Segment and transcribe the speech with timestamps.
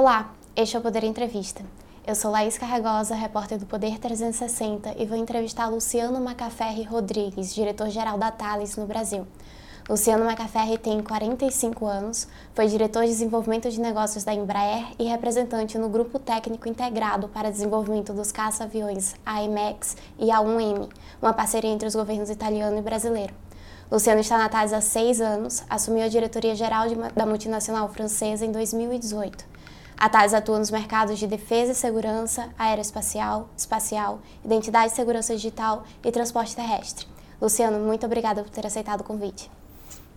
[0.00, 1.62] Olá, este é o Poder Entrevista.
[2.06, 8.16] Eu sou Laís Carregosa, repórter do Poder 360 e vou entrevistar Luciano Macaferri Rodrigues, diretor-geral
[8.16, 9.26] da Thales no Brasil.
[9.86, 15.76] Luciano Macaferri tem 45 anos, foi diretor de desenvolvimento de negócios da Embraer e representante
[15.76, 20.88] no Grupo Técnico Integrado para Desenvolvimento dos Caça-Aviões AMX e A1M,
[21.20, 23.34] uma parceria entre os governos italiano e brasileiro.
[23.92, 28.46] Luciano está na Thales há seis anos, assumiu a diretoria geral de, da multinacional francesa
[28.46, 29.49] em 2018.
[30.00, 35.84] A Thales atua nos mercados de defesa e segurança, aeroespacial, espacial, identidade e segurança digital
[36.02, 37.06] e transporte terrestre.
[37.38, 39.50] Luciano, muito obrigada por ter aceitado o convite.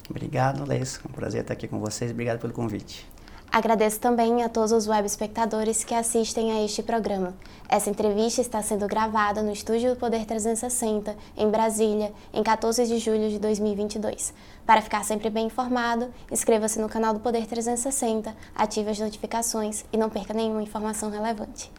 [0.09, 1.01] Obrigado, Leis.
[1.03, 2.11] É um prazer estar aqui com vocês.
[2.11, 3.05] Obrigado pelo convite.
[3.51, 7.35] Agradeço também a todos os web espectadores que assistem a este programa.
[7.67, 12.97] Essa entrevista está sendo gravada no estúdio do Poder 360, em Brasília, em 14 de
[12.99, 14.34] julho de 2022.
[14.66, 19.98] Para ficar sempre bem informado, inscreva-se no canal do Poder 360, ative as notificações e
[19.98, 21.70] não perca nenhuma informação relevante.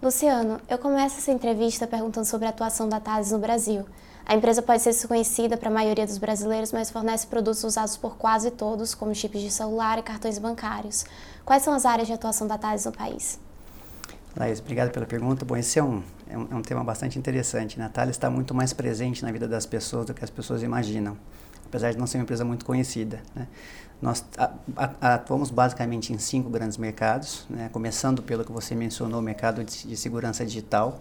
[0.00, 3.84] Luciano, eu começo essa entrevista perguntando sobre a atuação da Thales no Brasil.
[4.26, 8.16] A empresa pode ser desconhecida para a maioria dos brasileiros, mas fornece produtos usados por
[8.16, 11.04] quase todos, como chips de celular e cartões bancários.
[11.44, 13.40] Quais são as áreas de atuação da Thales no país?
[14.36, 15.44] Laís, obrigado pela pergunta.
[15.44, 17.78] Bom, esse é um, é um, é tema bastante interessante.
[17.78, 17.86] Né?
[17.86, 21.16] A Thales está muito mais presente na vida das pessoas do que as pessoas imaginam,
[21.74, 23.20] apesar de não ser uma empresa muito conhecida.
[23.34, 23.48] Né?
[24.00, 24.24] Nós
[25.00, 27.68] atuamos basicamente em cinco grandes mercados, né?
[27.72, 31.00] começando pelo que você mencionou, o mercado de, de segurança digital,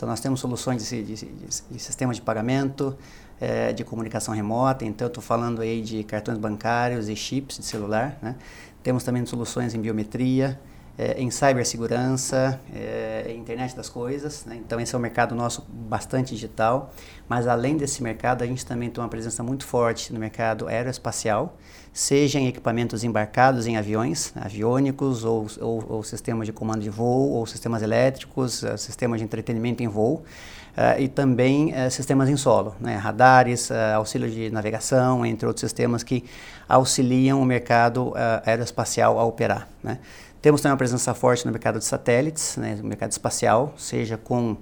[0.00, 2.96] então, nós temos soluções de, de, de, sistema de pagamento,
[3.38, 8.16] é, de comunicação remota, então estou falando aí de cartões bancários e chips de celular.
[8.22, 8.34] Né?
[8.82, 10.58] Temos também soluções em biometria,
[11.00, 14.44] é, em cibersegurança, é, internet das coisas.
[14.44, 14.56] Né?
[14.56, 16.92] Então, esse é um mercado nosso bastante digital.
[17.26, 21.56] Mas, além desse mercado, a gente também tem uma presença muito forte no mercado aeroespacial,
[21.90, 27.30] seja em equipamentos embarcados em aviões, aviônicos, ou, ou, ou sistemas de comando de voo,
[27.30, 30.22] ou sistemas elétricos, uh, sistemas de entretenimento em voo.
[30.70, 32.94] Uh, e também uh, sistemas em solo, né?
[32.96, 36.24] radares, uh, auxílio de navegação, entre outros sistemas que
[36.68, 38.12] auxiliam o mercado
[38.46, 39.68] aeroespacial a operar.
[39.82, 39.98] Né?
[40.42, 44.56] Temos também uma presença forte no mercado de satélites, né, no mercado espacial, seja com,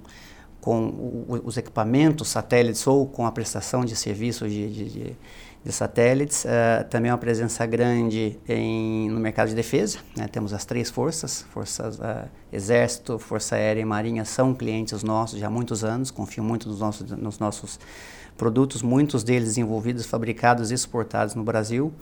[0.59, 5.17] com os equipamentos satélites ou com a prestação de serviços de, de, de,
[5.63, 6.43] de satélites.
[6.43, 9.99] Uh, também uma presença grande em, no mercado de defesa.
[10.17, 15.39] Né, temos as três forças, forças uh, Exército, Força Aérea e Marinha, são clientes nossos
[15.39, 17.79] já há muitos anos, confio muito nos nossos, nos nossos
[18.39, 21.93] produtos, muitos deles desenvolvidos, fabricados e exportados no Brasil.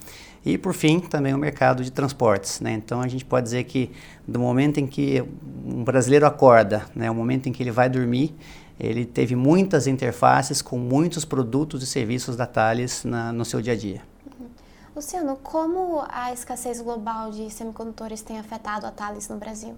[0.45, 2.61] E, por fim, também o mercado de transportes.
[2.61, 2.73] Né?
[2.73, 3.91] Então, a gente pode dizer que
[4.25, 5.21] do momento em que
[5.65, 8.35] um brasileiro acorda, né, o momento em que ele vai dormir,
[8.79, 13.73] ele teve muitas interfaces com muitos produtos e serviços da Thales na, no seu dia
[13.73, 14.01] a dia.
[14.27, 14.47] Uhum.
[14.95, 19.75] Luciano, como a escassez global de semicondutores tem afetado a Thales no Brasil?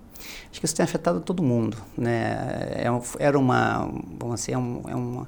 [0.52, 1.78] Acho que isso tem afetado todo mundo.
[1.98, 2.36] Né?
[2.76, 2.88] É,
[3.20, 5.28] era uma, vamos dizer, é, um, é uma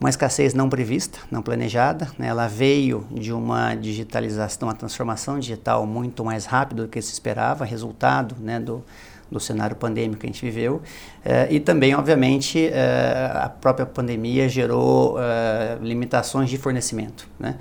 [0.00, 2.08] uma escassez não prevista, não planejada.
[2.18, 2.28] Né?
[2.28, 7.64] Ela veio de uma digitalização, uma transformação digital muito mais rápida do que se esperava,
[7.64, 8.84] resultado né, do,
[9.30, 10.80] do cenário pandêmico que a gente viveu.
[11.24, 17.28] Eh, e também, obviamente, eh, a própria pandemia gerou eh, limitações de fornecimento.
[17.38, 17.56] Né?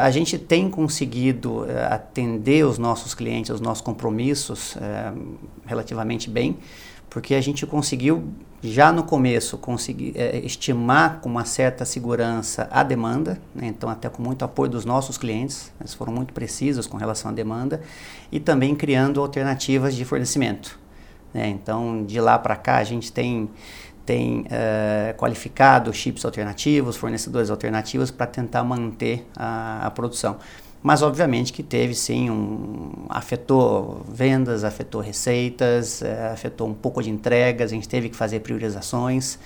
[0.00, 4.76] a gente tem conseguido atender os nossos clientes, os nossos compromissos
[5.66, 6.56] relativamente bem
[7.14, 8.24] porque a gente conseguiu
[8.64, 13.66] já no começo conseguir é, estimar com uma certa segurança a demanda, né?
[13.66, 17.34] então até com muito apoio dos nossos clientes, eles foram muito precisos com relação à
[17.34, 17.82] demanda
[18.32, 20.78] e também criando alternativas de fornecimento.
[21.34, 21.48] Né?
[21.48, 23.50] Então de lá para cá a gente tem
[24.06, 30.36] tem é, qualificado chips alternativos, fornecedores alternativos para tentar manter a, a produção.
[30.84, 37.08] Mas obviamente que teve sim um afetou vendas, afetou receitas, é, afetou um pouco de
[37.08, 39.38] entregas, a gente teve que fazer priorizações.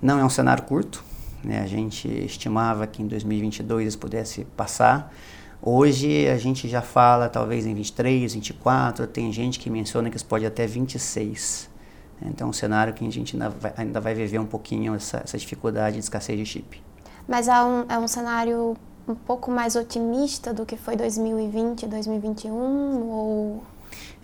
[0.00, 1.02] Não é um cenário curto,
[1.42, 1.60] né?
[1.60, 5.12] A gente estimava que em 2022 isso pudesse passar.
[5.60, 10.26] Hoje a gente já fala talvez em 23, 24, tem gente que menciona que isso
[10.26, 11.68] pode até 26.
[12.22, 15.16] Então é um cenário que a gente ainda vai, ainda vai viver um pouquinho essa,
[15.24, 16.80] essa dificuldade de escassez de chip.
[17.26, 18.76] Mas é um, é um cenário
[19.08, 23.62] um pouco mais otimista do que foi 2020, 2021 ou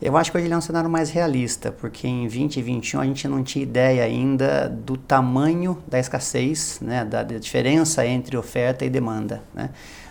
[0.01, 3.29] eu acho que hoje ele é um cenário mais realista, porque em 2021 a gente
[3.29, 8.91] não tinha ideia ainda do tamanho da escassez, né, da, da diferença entre oferta e
[8.91, 9.45] demanda.
[9.55, 9.71] Né.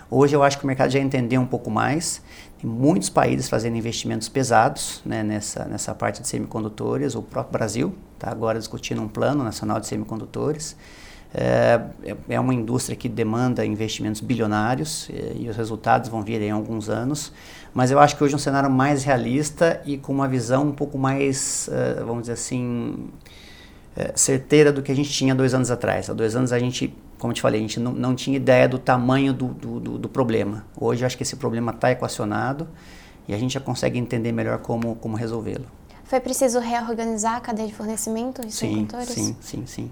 [0.10, 2.22] Hoje eu acho que o mercado já entendeu um pouco mais,
[2.62, 7.94] tem muitos países fazendo investimentos pesados né, nessa, nessa parte de semicondutores, o próprio Brasil
[8.16, 10.78] está agora discutindo um plano nacional de semicondutores.
[11.34, 11.80] É,
[12.28, 16.90] é uma indústria que demanda investimentos bilionários e, e os resultados vão vir em alguns
[16.90, 17.32] anos,
[17.74, 20.72] mas eu acho que hoje é um cenário mais realista e com uma visão um
[20.74, 23.10] pouco mais, uh, vamos dizer assim,
[23.96, 26.10] uh, certeira do que a gente tinha dois anos atrás.
[26.10, 28.68] Há dois anos a gente, como eu te falei, a gente não, não tinha ideia
[28.68, 30.66] do tamanho do, do, do, do problema.
[30.78, 32.68] Hoje eu acho que esse problema está equacionado
[33.26, 35.66] e a gente já consegue entender melhor como, como resolvê-lo.
[36.04, 39.92] Foi preciso reorganizar a cadeia de fornecimento de sim, Sim, sim, sim.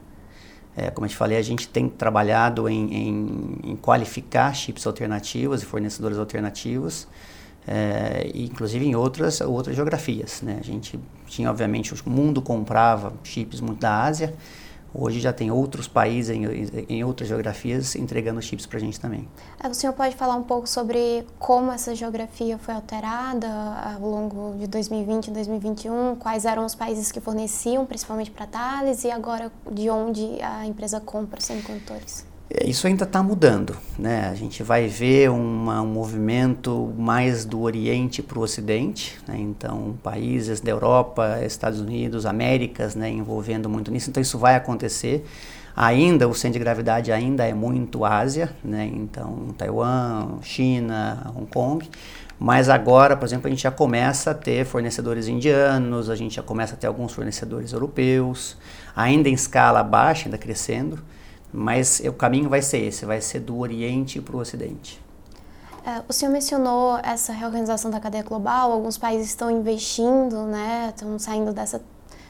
[0.76, 5.62] É, como eu te falei, a gente tem trabalhado em, em, em qualificar chips alternativos
[5.62, 7.08] e fornecedores alternativos,
[7.68, 10.42] é, inclusive em outras, outras geografias.
[10.42, 10.58] Né?
[10.60, 14.34] A gente tinha, obviamente, o mundo comprava chips muito da Ásia,
[14.94, 16.46] Hoje já tem outros países em,
[16.90, 19.28] em outras geografias entregando chips para a gente também.
[19.64, 24.58] É, o senhor pode falar um pouco sobre como essa geografia foi alterada ao longo
[24.58, 26.16] de 2020 e 2021?
[26.16, 31.00] Quais eram os países que forneciam, principalmente para Thales, e agora de onde a empresa
[31.00, 32.29] compra semicondutores?
[32.52, 34.28] É, isso ainda está mudando, né?
[34.28, 39.38] A gente vai ver uma, um movimento mais do Oriente para o Ocidente, né?
[39.38, 43.08] então países da Europa, Estados Unidos, Américas, né?
[43.08, 44.10] envolvendo muito nisso.
[44.10, 45.24] Então isso vai acontecer.
[45.76, 48.90] Ainda o centro de gravidade ainda é muito Ásia, né?
[48.94, 51.88] Então Taiwan, China, Hong Kong.
[52.40, 56.42] Mas agora, por exemplo, a gente já começa a ter fornecedores indianos, a gente já
[56.42, 58.58] começa a ter alguns fornecedores europeus,
[58.96, 61.00] ainda em escala baixa, ainda crescendo.
[61.52, 65.02] Mas o caminho vai ser esse, vai ser do Oriente para o Ocidente.
[65.86, 71.18] É, o senhor mencionou essa reorganização da cadeia global, alguns países estão investindo, né, estão
[71.18, 71.82] saindo dessa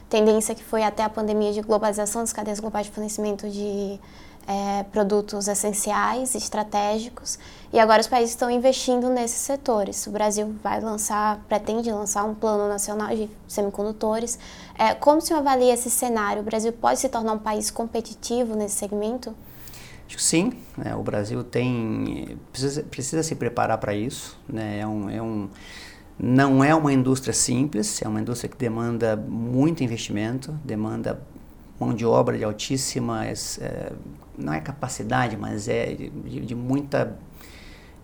[0.08, 4.00] tendência que foi até a pandemia de globalização das cadeias globais de fornecimento de
[4.46, 7.38] é, produtos essenciais, estratégicos,
[7.72, 10.06] e agora os países estão investindo nesses setores.
[10.06, 14.38] O Brasil vai lançar, pretende lançar um plano nacional de semicondutores.
[14.76, 16.42] É, como o senhor avalia esse cenário?
[16.42, 19.34] O Brasil pode se tornar um país competitivo nesse segmento?
[20.04, 20.52] Acho que sim.
[20.76, 20.96] Né?
[20.96, 24.36] O Brasil tem precisa, precisa se preparar para isso.
[24.48, 24.80] Né?
[24.80, 25.48] É um, é um,
[26.18, 31.22] não é uma indústria simples, é uma indústria que demanda muito investimento, demanda
[31.78, 33.92] mão de obra de altíssima, é,
[34.36, 37.16] não é capacidade, mas é de, de muita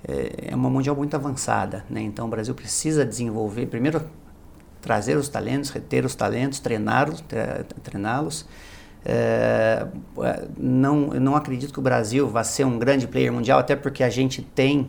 [0.06, 2.00] é, é uma obra muito avançada, né?
[2.02, 4.02] Então o Brasil precisa desenvolver, primeiro
[4.80, 7.24] trazer os talentos, reter os talentos, treiná-los,
[7.82, 8.46] treiná-los.
[9.04, 9.86] É,
[10.56, 14.10] não, não acredito que o Brasil vá ser um grande player mundial, até porque a
[14.10, 14.88] gente tem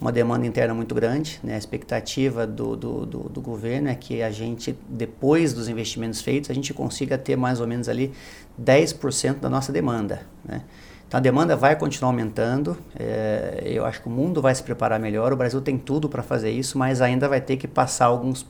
[0.00, 1.40] uma demanda interna muito grande.
[1.42, 1.54] Né?
[1.54, 6.50] A expectativa do, do, do, do, governo é que a gente, depois dos investimentos feitos,
[6.50, 8.12] a gente consiga ter mais ou menos ali
[8.60, 10.22] 10% da nossa demanda.
[10.44, 10.62] Né?
[11.08, 12.76] Então a demanda vai continuar aumentando.
[12.98, 15.32] É, eu acho que o mundo vai se preparar melhor.
[15.32, 18.46] O Brasil tem tudo para fazer isso, mas ainda vai ter que passar alguns,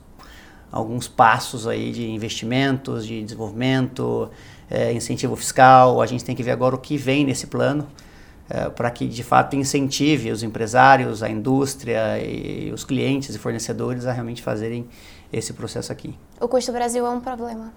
[0.71, 4.29] alguns passos aí de investimentos, de desenvolvimento,
[4.69, 6.01] é, incentivo fiscal.
[6.01, 7.87] A gente tem que ver agora o que vem nesse plano
[8.49, 14.05] é, para que de fato incentive os empresários, a indústria e os clientes e fornecedores
[14.05, 14.87] a realmente fazerem
[15.31, 16.15] esse processo aqui.
[16.39, 17.73] O custo Brasil é um problema?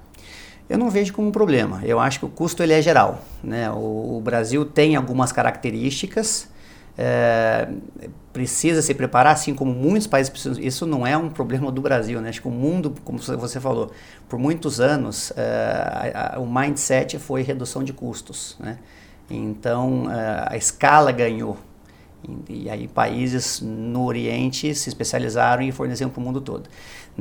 [0.70, 1.80] Eu não vejo como um problema.
[1.84, 3.24] Eu acho que o custo ele é geral.
[3.42, 3.68] Né?
[3.72, 6.48] O, o Brasil tem algumas características,
[6.96, 7.68] é,
[8.32, 10.62] precisa se preparar, assim como muitos países precisam.
[10.62, 12.20] Isso não é um problema do Brasil.
[12.20, 12.28] Né?
[12.28, 13.90] Acho que o mundo, como você falou,
[14.28, 18.56] por muitos anos, é, a, a, o mindset foi redução de custos.
[18.60, 18.78] Né?
[19.28, 20.04] Então,
[20.46, 21.56] a escala ganhou.
[22.48, 26.68] E aí países no Oriente se especializaram e forneciam para o mundo todo.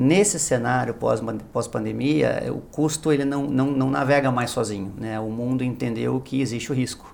[0.02, 4.94] Nesse cenário pós-pandemia, o custo ele não, não, não navega mais sozinho.
[4.98, 5.20] Né?
[5.20, 7.14] O mundo entendeu que existe o risco.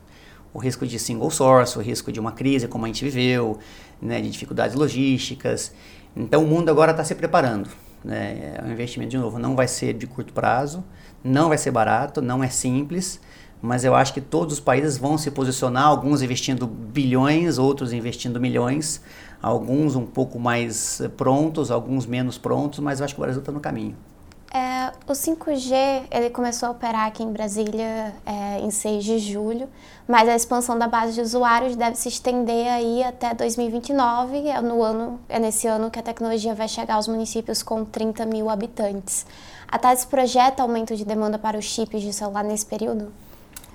[0.53, 3.57] O risco de single source, o risco de uma crise como a gente viveu,
[3.99, 4.21] né?
[4.21, 5.73] de dificuldades logísticas.
[6.15, 7.67] Então o mundo agora está se preparando.
[8.03, 8.53] Né?
[8.63, 10.83] O investimento, de novo, não vai ser de curto prazo,
[11.23, 13.19] não vai ser barato, não é simples,
[13.63, 18.39] mas eu acho que todos os países vão se posicionar, alguns investindo bilhões, outros investindo
[18.39, 19.01] milhões,
[19.45, 23.41] alguns um pouco mais eh, prontos, alguns menos prontos, mas eu acho que o Brasil
[23.41, 23.95] está no caminho.
[24.51, 29.69] É, o 5G ele começou a operar aqui em Brasília é, em 6 de julho,
[30.07, 34.81] mas a expansão da base de usuários deve se estender aí até 2029, é, no
[34.81, 39.27] ano, é nesse ano que a tecnologia vai chegar aos municípios com 30 mil habitantes.
[39.67, 43.11] A TAS projeta aumento de demanda para os chips de celular nesse período?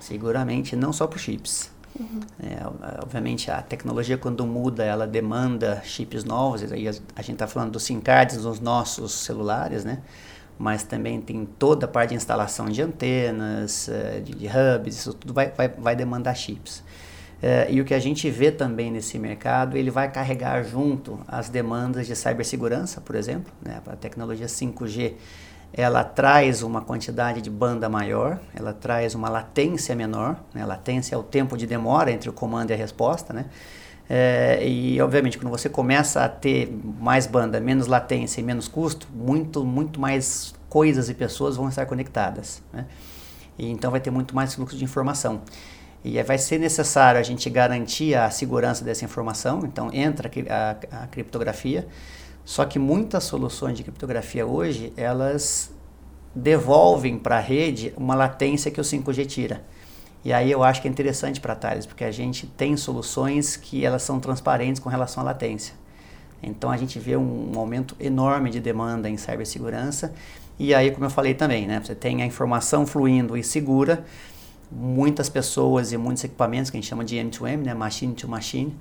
[0.01, 1.71] Seguramente, não só para os chips.
[2.01, 2.21] Uhum.
[2.43, 6.73] É, obviamente, a tecnologia, quando muda, ela demanda chips novos.
[6.73, 9.99] Aí a, gente está falando dos SIM cards nos nossos celulares, né?
[10.59, 15.15] Mas também tem toda a parte de instalação de antenas, eh, de, de hubs, isso
[15.15, 16.83] tudo vai, vai, vai demandar chips.
[17.43, 21.49] É, e o que a gente vê também nesse mercado, ele vai carregar junto as
[21.49, 23.81] demandas de cibersegurança, por exemplo, né?
[23.87, 25.15] A tecnologia 5G
[25.73, 30.65] ela traz uma quantidade de banda maior, ela traz uma latência menor, né?
[30.65, 33.47] latência é o tempo de demora entre o comando e a resposta, né?
[34.13, 39.07] É, e obviamente quando você começa a ter mais banda, menos latência e menos custo,
[39.15, 42.87] muito muito mais coisas e pessoas vão estar conectadas, né?
[43.57, 45.43] E então vai ter muito mais fluxo de informação.
[46.05, 51.07] E vai ser necessário a gente garantir a segurança dessa informação, então entra a, a
[51.07, 51.87] criptografia,
[52.45, 55.71] só que muitas soluções de criptografia hoje, elas
[56.35, 59.65] devolvem para a rede uma latência que o 5G tira.
[60.25, 63.57] E aí eu acho que é interessante para a Thales, porque a gente tem soluções
[63.57, 65.75] que elas são transparentes com relação à latência.
[66.43, 70.13] Então a gente vê um, um aumento enorme de demanda em cibersegurança.
[70.59, 74.05] E aí, como eu falei também, né, você tem a informação fluindo e segura,
[74.71, 78.75] muitas pessoas e muitos equipamentos que a gente chama de M2M, né, machine to machine,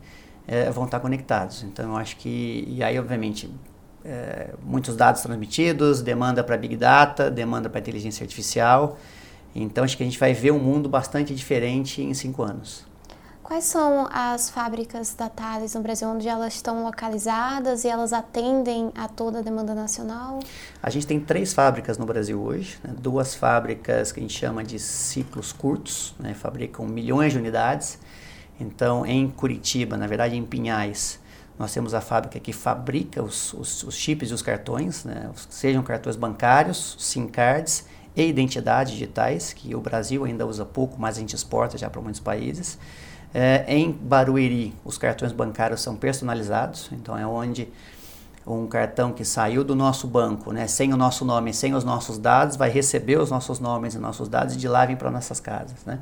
[0.48, 1.63] é, vão estar conectados.
[1.63, 3.50] Então, eu acho que, e aí, obviamente,
[4.03, 8.98] é, muitos dados transmitidos, demanda para Big Data, demanda para inteligência artificial.
[9.55, 12.88] Então, acho que a gente vai ver um mundo bastante diferente em cinco anos.
[13.50, 18.91] Quais são as fábricas da Thales no Brasil, onde elas estão localizadas e elas atendem
[18.94, 20.39] a toda a demanda nacional?
[20.84, 22.94] A gente tem três fábricas no Brasil hoje, né?
[22.96, 26.36] duas fábricas que a gente chama de ciclos curtos, né?
[26.36, 27.98] fabricam milhões de unidades,
[28.60, 31.20] então, em Curitiba, na verdade em Pinhais,
[31.58, 35.32] nós temos a fábrica que fabrica os, os, os chips e os cartões, né?
[35.50, 37.84] sejam cartões bancários, SIM cards
[38.26, 42.02] e identidades digitais, que o Brasil ainda usa pouco, mas a gente exporta já para
[42.02, 42.78] muitos países.
[43.34, 47.68] É, em Barueri, os cartões bancários são personalizados, então é onde
[48.48, 52.18] um cartão que saiu do nosso banco, né, sem o nosso nome, sem os nossos
[52.18, 55.40] dados, vai receber os nossos nomes e nossos dados e de lá vem para nossas
[55.40, 55.86] casas.
[55.86, 56.00] Né?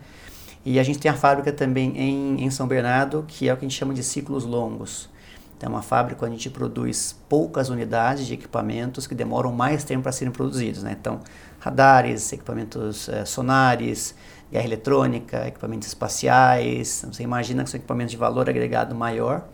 [0.65, 3.65] E a gente tem a fábrica também em, em São Bernardo, que é o que
[3.65, 5.09] a gente chama de ciclos longos.
[5.57, 9.83] Então, é uma fábrica onde a gente produz poucas unidades de equipamentos que demoram mais
[9.83, 10.83] tempo para serem produzidos.
[10.83, 10.95] Né?
[10.99, 11.19] Então,
[11.59, 14.15] radares, equipamentos eh, sonares,
[14.51, 17.05] guerra eletrônica, equipamentos espaciais.
[17.11, 19.47] Você imagina que são equipamentos de valor agregado maior,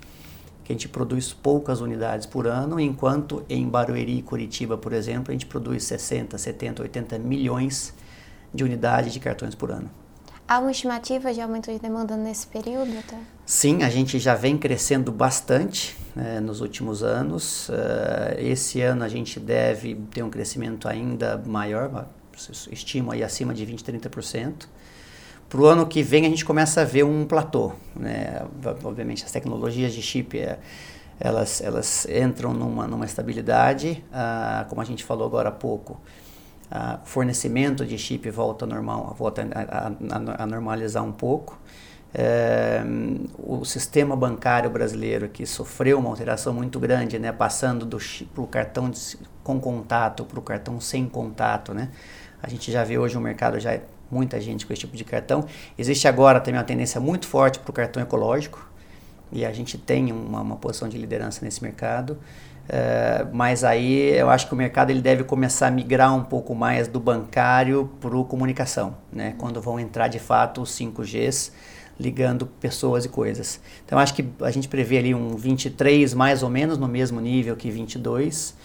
[0.64, 5.30] que a gente produz poucas unidades por ano, enquanto em Barueri e Curitiba, por exemplo,
[5.30, 7.94] a gente produz 60, 70, 80 milhões
[8.54, 9.90] de unidades de cartões por ano.
[10.48, 12.98] Há uma estimativa de aumento de demanda nesse período?
[13.00, 13.18] Até?
[13.46, 17.70] Sim, a gente já vem crescendo bastante né, nos últimos anos.
[17.70, 17.74] Uh,
[18.38, 22.08] esse ano a gente deve ter um crescimento ainda maior,
[22.72, 24.68] estimo aí acima de 20, 30%.
[25.50, 27.74] Para o ano que vem a gente começa a ver um platô.
[27.96, 28.42] Né?
[28.84, 30.60] Obviamente as tecnologias de chip é,
[31.20, 36.02] elas, elas entram numa, numa estabilidade, uh, como a gente falou agora há pouco
[37.04, 41.60] o fornecimento de chip volta, normal, volta a, a, a normalizar um pouco.
[42.16, 42.84] É,
[43.40, 47.98] o sistema bancário brasileiro que sofreu uma alteração muito grande, né, passando do
[48.36, 51.90] pro cartão de, com contato para o cartão sem contato, né?
[52.42, 55.04] A gente já vê hoje o mercado já é muita gente com esse tipo de
[55.04, 55.46] cartão.
[55.78, 58.70] Existe agora também uma tendência muito forte para o cartão ecológico
[59.32, 62.20] e a gente tem uma, uma posição de liderança nesse mercado.
[62.70, 66.54] É, mas aí eu acho que o mercado ele deve começar a migrar um pouco
[66.54, 69.36] mais do bancário para o comunicação, né?
[69.38, 71.52] quando vão entrar de fato os 5Gs
[72.00, 73.60] ligando pessoas e coisas.
[73.86, 77.56] Então acho que a gente prevê ali um 23 mais ou menos no mesmo nível
[77.56, 78.56] que 22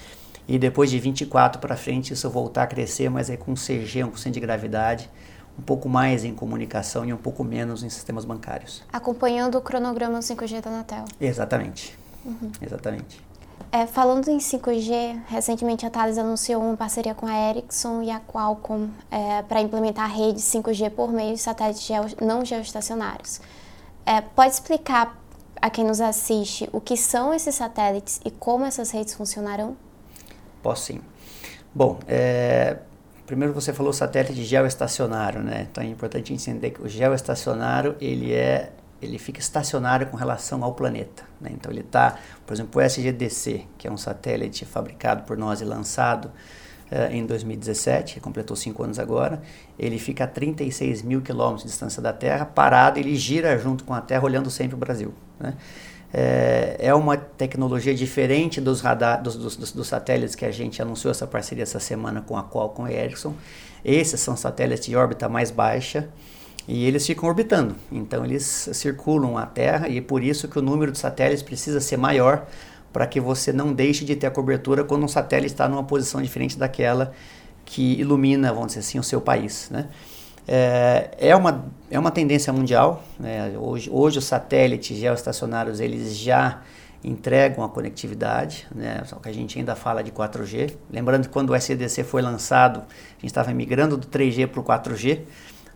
[0.47, 4.17] e depois de 24 para frente isso voltar a crescer, mas aí com CG, um
[4.17, 5.11] centro de gravidade,
[5.59, 8.83] um pouco mais em comunicação e um pouco menos em sistemas bancários.
[8.93, 11.05] Acompanhando o cronograma 5G da Anatel.
[11.21, 11.99] Exatamente.
[12.25, 12.51] Uhum.
[12.63, 13.28] Exatamente.
[13.71, 18.19] É, falando em 5G, recentemente a Thales anunciou uma parceria com a Ericsson e a
[18.19, 23.41] Qualcomm é, para implementar a rede 5G por meio de satélites geo, não geoestacionários.
[24.07, 25.19] É, pode explicar
[25.61, 29.77] a quem nos assiste o que são esses satélites e como essas redes funcionarão?
[30.63, 31.01] Posso sim.
[31.75, 32.79] Bom, é,
[33.27, 35.69] primeiro você falou satélite geoestacionário, né?
[35.71, 40.75] Então é importante entender que o geoestacionário ele é ele fica estacionário com relação ao
[40.75, 41.25] planeta.
[41.41, 41.51] Né?
[41.53, 45.65] Então ele está, por exemplo, o SGDC, que é um satélite fabricado por nós e
[45.65, 46.27] lançado
[46.91, 49.41] uh, em 2017, que completou cinco anos agora,
[49.79, 53.95] ele fica a 36 mil quilômetros de distância da Terra, parado, ele gira junto com
[53.95, 55.15] a Terra, olhando sempre o Brasil.
[55.39, 55.55] Né?
[56.13, 61.11] É, é uma tecnologia diferente dos, radar, dos, dos, dos, satélites que a gente anunciou
[61.11, 63.35] essa parceria essa semana com a Qualcomm e Ericsson.
[63.85, 66.09] Esses são satélites de órbita mais baixa,
[66.69, 67.75] e eles ficam orbitando.
[67.91, 71.81] Então eles circulam a Terra e é por isso que o número de satélites precisa
[71.81, 72.47] ser maior
[72.93, 76.21] para que você não deixe de ter a cobertura quando um satélite está numa posição
[76.21, 77.13] diferente daquela
[77.65, 79.69] que ilumina, vamos dizer assim, o seu país.
[79.71, 79.89] Né?
[80.47, 83.03] É, é, uma, é uma tendência mundial.
[83.19, 83.57] Né?
[83.59, 86.63] Hoje, hoje os satélites geoestacionários eles já
[87.03, 89.03] entregam a conectividade, né?
[89.07, 90.75] só que a gente ainda fala de 4G.
[90.91, 94.65] Lembrando que quando o SEDC foi lançado, a gente estava migrando do 3G para o
[94.65, 95.21] 4G,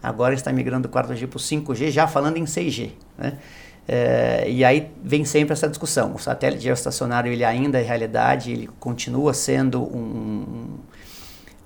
[0.02, 2.90] agora está migrando do 4G para o 5G, já falando em 6G.
[3.16, 3.38] Né?
[3.87, 6.14] É, e aí vem sempre essa discussão.
[6.14, 10.78] O satélite geoestacionário ele ainda é realidade, ele continua sendo um,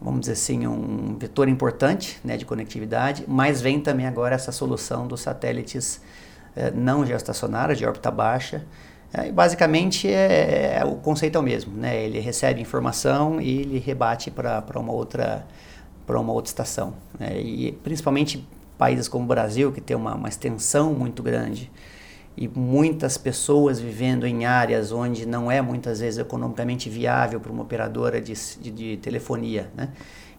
[0.00, 5.06] vamos dizer assim, um vetor importante né, de conectividade, mas vem também agora essa solução
[5.06, 6.00] dos satélites
[6.54, 8.64] é, não geoestacionários, de órbita baixa.
[9.12, 11.76] É, basicamente, é, é, o conceito é o mesmo.
[11.76, 12.04] Né?
[12.04, 15.46] Ele recebe informação e ele rebate para uma outra
[16.06, 16.94] para uma outra estação.
[17.18, 17.40] Né?
[17.40, 18.46] E principalmente
[18.78, 21.70] países como o Brasil, que tem uma, uma extensão muito grande,
[22.36, 27.62] e muitas pessoas vivendo em áreas onde não é muitas vezes economicamente viável para uma
[27.62, 29.88] operadora de, de, de, telefonia, né?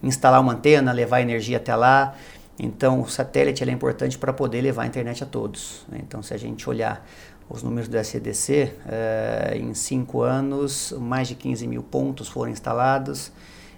[0.04, 2.16] instalar uma antena, levar energia até lá.
[2.60, 5.86] Então, o satélite é importante para poder levar a internet a todos.
[5.90, 6.00] Né?
[6.02, 7.04] Então, se a gente olhar
[7.50, 13.32] os números do SEDC, eh, em cinco anos, mais de 15 mil pontos foram instalados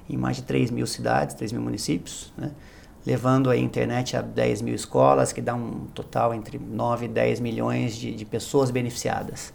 [0.09, 2.33] em mais de 3 mil cidades, 3 mil municípios.
[2.37, 2.51] Né?
[3.05, 7.39] levando a internet a 10 mil escolas, que dá um total entre 9 e 10
[7.39, 9.53] milhões de, de pessoas beneficiadas,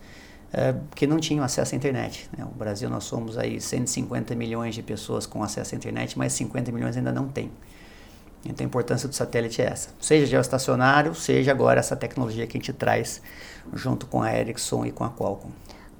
[0.52, 2.28] é, que não tinham acesso à internet.
[2.36, 2.44] Né?
[2.44, 6.72] O Brasil, nós somos aí 150 milhões de pessoas com acesso à internet, mas 50
[6.72, 7.50] milhões ainda não tem.
[8.44, 9.90] Então a importância do satélite é essa.
[10.00, 13.22] Seja geoestacionário, seja agora essa tecnologia que a gente traz
[13.72, 15.50] junto com a Ericsson e com a Qualcomm.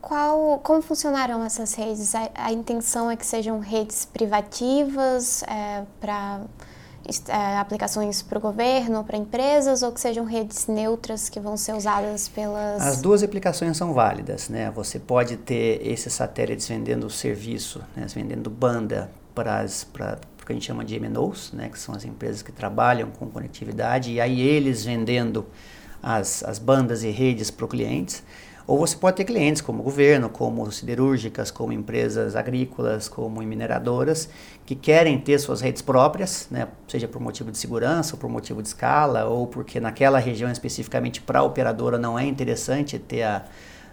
[0.07, 2.15] Qual, como funcionarão essas redes?
[2.15, 6.43] A, a intenção é que sejam redes privativas é, para
[7.27, 11.73] é, aplicações para o governo, para empresas, ou que sejam redes neutras que vão ser
[11.73, 12.83] usadas pelas.
[12.83, 14.71] As duas aplicações são válidas, né?
[14.73, 18.07] Você pode ter esses satélites vendendo serviço, né?
[18.15, 21.71] vendendo banda para o que a gente chama de MNOs, né?
[21.71, 25.47] Que são as empresas que trabalham com conectividade, e aí eles vendendo
[26.03, 28.23] as, as bandas e redes para os clientes.
[28.67, 34.29] Ou você pode ter clientes como governo, como siderúrgicas, como empresas agrícolas, como mineradoras,
[34.65, 38.63] que querem ter suas redes próprias, né, seja por motivo de segurança, ou por motivo
[38.63, 43.45] de escala, ou porque naquela região especificamente para a operadora não é interessante ter a,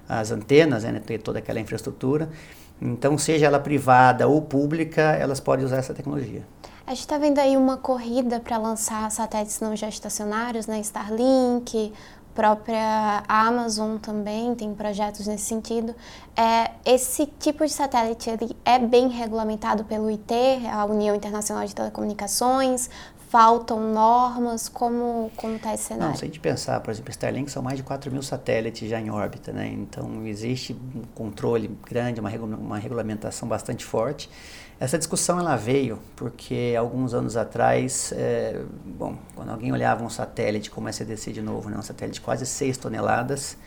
[0.07, 2.29] as antenas, né, ter toda aquela infraestrutura.
[2.81, 6.43] Então, seja ela privada ou pública, elas podem usar essa tecnologia.
[6.87, 10.79] A gente está vendo aí uma corrida para lançar satélites não geoestacionários, né?
[10.79, 11.93] Starlink,
[12.33, 15.95] própria Amazon também tem projetos nesse sentido.
[16.35, 20.33] É, esse tipo de satélite ele é bem regulamentado pelo IT,
[20.71, 22.89] a União Internacional de Telecomunicações.
[23.29, 24.67] Faltam normas?
[24.67, 26.09] Como está esse cenário?
[26.09, 28.99] Não, se a gente pensar, por exemplo, Starlink são mais de 4 mil satélites já
[28.99, 29.67] em órbita, né?
[29.67, 34.29] Então existe um controle grande, uma, uma regulamentação bastante forte.
[34.81, 40.71] Essa discussão ela veio porque alguns anos atrás, é, bom, quando alguém olhava um satélite
[40.71, 43.59] como SDC de novo, né, um satélite de quase 6 toneladas,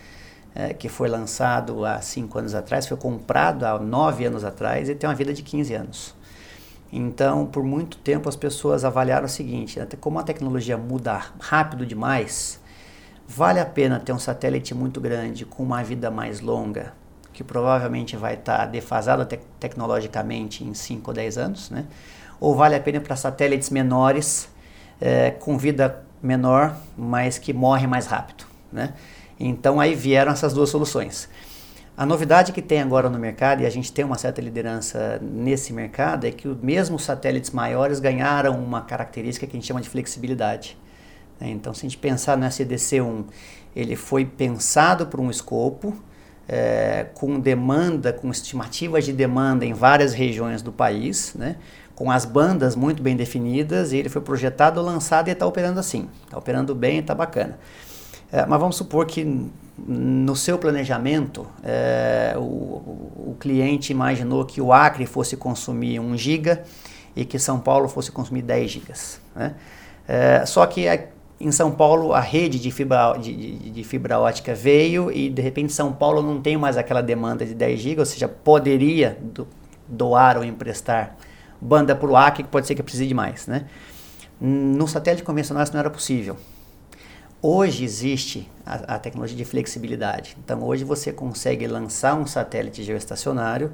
[0.53, 4.93] é, que foi lançado há 5 anos atrás, foi comprado há 9 anos atrás e
[4.93, 6.15] tem uma vida de 15 anos.
[6.91, 11.85] Então, por muito tempo as pessoas avaliaram o seguinte, até como a tecnologia muda rápido
[11.85, 12.59] demais,
[13.25, 16.91] vale a pena ter um satélite muito grande com uma vida mais longa,
[17.35, 21.85] que provavelmente vai estar tá defasada te tecnologicamente em 5 ou 10 anos, né?
[22.39, 24.47] ou vale a pena para satélites menores,
[25.01, 28.45] é, com vida menor, mas que morrem mais rápido.
[28.71, 28.93] Né?
[29.37, 31.27] Então aí vieram essas duas soluções.
[31.97, 35.73] A novidade que tem agora no mercado, e a gente tem uma certa liderança nesse
[35.73, 39.89] mercado, é que mesmo os satélites maiores ganharam uma característica que a gente chama de
[39.89, 40.77] flexibilidade.
[41.37, 41.49] Né?
[41.49, 43.25] Então, se a gente pensar no SDC-1,
[43.75, 45.93] ele foi pensado para um escopo,
[46.47, 51.55] é, com demanda, com estimativas de demanda em várias regiões do país, né?
[51.95, 56.09] com as bandas muito bem definidas, e ele foi projetado, lançado e está operando assim.
[56.25, 57.57] Está operando bem, está bacana.
[58.31, 64.73] É, mas vamos supor que no seu planejamento é, o, o, cliente imaginou que o
[64.73, 66.63] Acre fosse consumir 1 giga
[67.15, 69.21] e que São Paulo fosse consumir 10 gigas.
[69.35, 69.53] Né?
[70.07, 70.85] É, só que
[71.39, 75.41] em São Paulo a rede de fibra, de, de, de, fibra ótica veio e de
[75.41, 79.47] repente São Paulo não tem mais aquela demanda de 10 GB, ou seja, poderia do,
[79.87, 81.17] doar ou emprestar
[81.59, 83.47] banda para o Acre, que pode ser que precise de mais.
[83.47, 83.65] Né?
[84.39, 86.37] No satélite convencional isso não era possível.
[87.41, 90.35] Hoje existe a, a, tecnologia de flexibilidade.
[90.43, 93.71] Então hoje você consegue lançar um satélite geoestacionário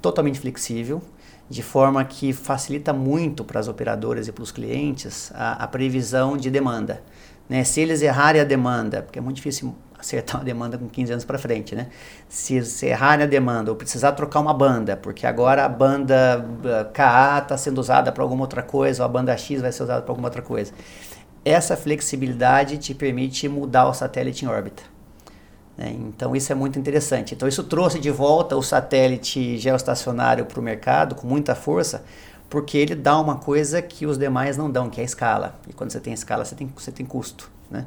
[0.00, 1.02] totalmente flexível,
[1.48, 6.36] de forma que facilita muito para as operadoras e para os clientes a, a, previsão
[6.36, 7.02] de demanda.
[7.48, 7.62] Né?
[7.62, 11.24] Se eles errarem a demanda, porque é muito difícil acertar uma demanda com 15 anos
[11.24, 11.88] para frente, né?
[12.28, 16.92] Se eles errarem a demanda ou precisar trocar uma banda, porque agora a banda uh,
[16.92, 20.02] KA está sendo usada para alguma outra coisa, ou a banda X vai ser usada
[20.02, 20.72] para alguma outra coisa.
[21.44, 24.95] Essa flexibilidade te permite mudar o satélite em órbita.
[25.76, 25.94] Né?
[25.98, 27.34] Então isso é muito interessante.
[27.34, 32.04] Então isso trouxe de volta o satélite geoestacionário para o mercado com muita força,
[32.48, 35.58] porque ele dá uma coisa que os demais não dão, que é a escala.
[35.68, 37.50] E quando você tem escala, você tem, você tem custo.
[37.70, 37.86] Né?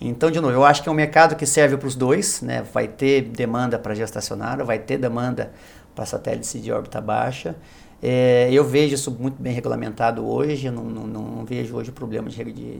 [0.00, 2.62] Então, de novo, eu acho que é um mercado que serve para os dois, né?
[2.72, 5.52] vai ter demanda para geoestacionário, vai ter demanda
[5.94, 7.56] para satélites de órbita baixa.
[8.00, 12.44] É, eu vejo isso muito bem regulamentado hoje, não, não, não vejo hoje problema de,
[12.44, 12.78] de,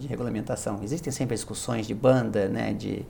[0.00, 0.80] de, regulamentação.
[0.82, 3.06] Existem sempre discussões de banda, né, de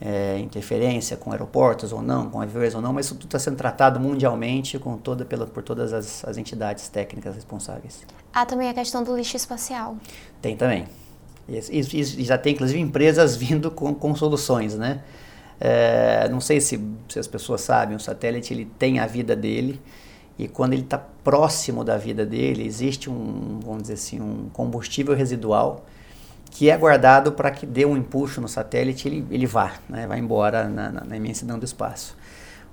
[0.00, 3.56] é, interferência com aeroportos ou não, com aviões ou não, mas isso tudo está sendo
[3.56, 8.04] tratado mundialmente com toda, pela, por todas as, as entidades técnicas responsáveis.
[8.32, 9.96] Há também a questão do lixo espacial.
[10.42, 10.86] Tem também.
[11.48, 15.02] E, e, e já tem inclusive empresas vindo com, com soluções, né?
[15.58, 16.78] É, não sei se,
[17.08, 19.80] se as pessoas sabem, o satélite ele tem a vida dele,
[20.38, 25.14] e quando ele está próximo da vida dele, existe um, vamos dizer assim, um combustível
[25.14, 25.86] residual
[26.50, 30.18] que é guardado para que dê um impulso no satélite ele, ele vá, né, vai
[30.18, 32.16] embora na, na, na, imensidão do espaço.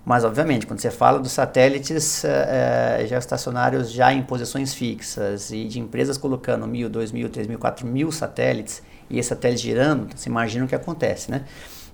[0.05, 5.79] Mas, obviamente, quando você fala dos satélites é, geoestacionários já em posições fixas e de
[5.79, 10.29] empresas colocando mil, dois mil, três mil, quatro mil satélites e esse satélite girando, você
[10.29, 11.45] imagina o que acontece, né?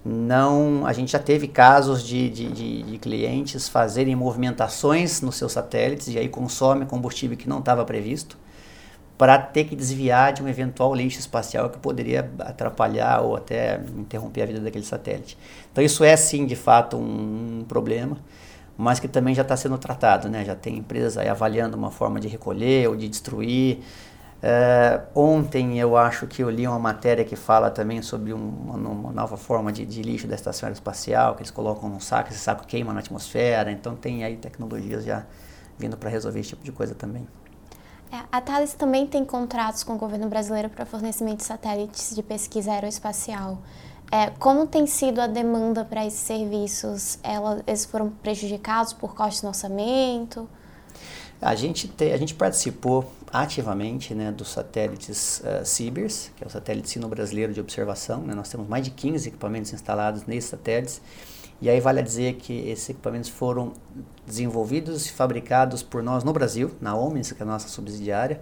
[0.04, 5.52] não a gente já teve casos de, de, de, de, clientes fazerem movimentações nos seus
[5.52, 8.38] satélites e aí consome combustível que não estava previsto
[9.20, 14.44] para ter que desviar de um eventual lixo espacial que poderia atrapalhar ou até interromper
[14.44, 15.38] a vida daquele satélite.
[15.70, 18.16] Então isso é sim de fato um, problema,
[18.78, 20.46] mas que também já está sendo tratado, né?
[20.46, 23.80] Já tem empresas aí avaliando uma forma de recolher ou de destruir.
[24.42, 28.78] Uh, ontem eu acho que eu li uma matéria que fala também sobre um, uma,
[28.78, 32.40] uma, nova forma de, de, lixo da estação aeroespacial, que eles colocam num saco, esse
[32.40, 35.26] saco queima na atmosfera, então tem aí tecnologias já
[35.78, 37.28] vindo para resolver esse tipo de coisa também.
[38.12, 42.24] É, a Thales também tem contratos com o governo brasileiro para fornecimento de satélites de
[42.24, 43.60] pesquisa aeroespacial.
[44.12, 47.20] É, como tem sido a demanda para esses serviços?
[47.22, 50.50] Ela, eles foram prejudicados por costos no orçamento?
[51.40, 56.50] A gente, te, a gente participou ativamente né, dos satélites uh, CIBERS, que é o
[56.50, 58.22] satélite sino-brasileiro de observação.
[58.22, 58.34] Né?
[58.34, 61.00] Nós temos mais de 15 equipamentos instalados nesses satélites.
[61.62, 63.74] E aí vale a dizer que esses equipamentos foram
[64.26, 68.42] desenvolvidos e fabricados por nós no Brasil, na Omnis, que é a nossa subsidiária.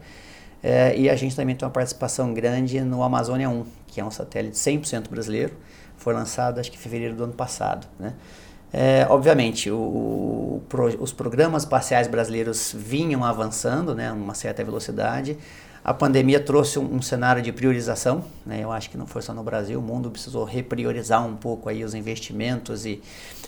[0.61, 4.11] É, e a gente também tem uma participação grande no Amazônia 1, que é um
[4.11, 5.53] satélite 100% brasileiro.
[5.97, 7.87] Foi lançado, acho que em fevereiro do ano passado.
[7.99, 8.13] Né?
[8.71, 15.37] É, obviamente, o, o, pro, os programas espaciais brasileiros vinham avançando, né, uma certa velocidade.
[15.87, 19.41] A pandemia trouxe um, cenário de priorização, né, eu acho que não foi só no
[19.41, 23.01] Brasil, o mundo precisou repriorizar um pouco aí os investimentos e,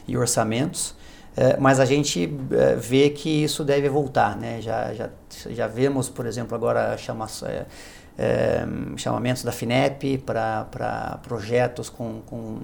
[0.08, 0.96] e orçamentos.
[1.36, 4.62] É, mas a gente é, vê que isso deve voltar, né?
[4.62, 5.10] Já, já,
[5.50, 7.66] já vemos, por exemplo, agora chama, é,
[8.18, 12.60] é, chamamentos da FINEP para projetos com, com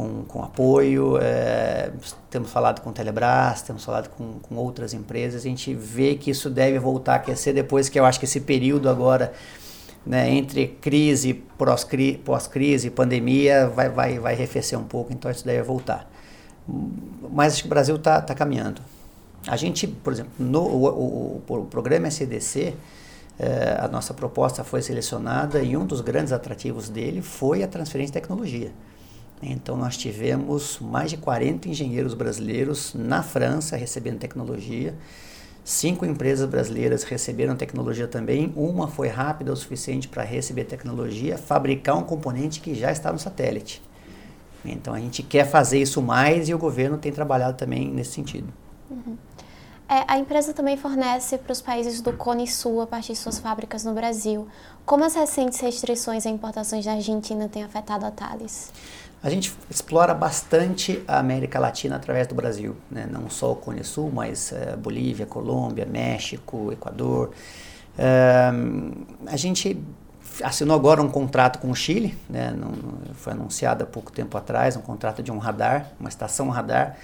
[0.00, 1.90] com, com apoio, é,
[2.30, 6.48] temos falado com Telebrás, temos falado com, com outras empresas, a gente vê que isso
[6.48, 9.30] deve voltar a aquecer depois que eu acho que esse período agora,
[10.06, 16.10] né, entre crise, pós-crise, pandemia, vai, vai, vai arrefecer um pouco, então isso deve voltar.
[17.30, 18.80] Mas acho que o Brasil está tá caminhando.
[19.46, 22.74] A gente, por exemplo, no o, o, o programa SDC,
[23.38, 28.12] é, a nossa proposta foi selecionada e um dos grandes atrativos dele foi a transferência
[28.14, 28.72] de tecnologia.
[29.42, 34.94] Então, nós tivemos mais de 40 engenheiros brasileiros na França recebendo tecnologia.
[35.64, 38.52] Cinco empresas brasileiras receberam tecnologia também.
[38.54, 43.18] Uma foi rápida o suficiente para receber tecnologia, fabricar um componente que já está no
[43.18, 43.82] satélite.
[44.64, 48.52] Então, a gente quer fazer isso mais e o governo tem trabalhado também nesse sentido.
[48.90, 49.16] Uhum.
[49.88, 53.40] É, a empresa também fornece para os países do Cone Sul a partir de suas
[53.40, 54.46] fábricas no Brasil.
[54.86, 58.72] Como as recentes restrições a importações da Argentina têm afetado a Thales?
[59.22, 63.06] A gente explora bastante a América Latina através do Brasil, né?
[63.10, 67.30] não só o Cone Sul, mas uh, Bolívia, Colômbia, México, Equador.
[67.98, 69.78] Uh, a gente
[70.42, 72.54] assinou agora um contrato com o Chile, né?
[73.12, 76.96] foi anunciado há pouco tempo atrás, um contrato de um radar, uma estação radar.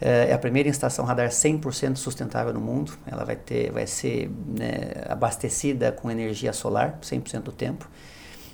[0.00, 2.98] É, é a primeira estação radar 100% sustentável no mundo.
[3.06, 7.88] Ela vai, ter, vai ser né, abastecida com energia solar 100% do tempo.